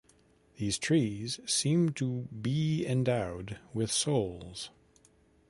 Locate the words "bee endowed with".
2.41-3.91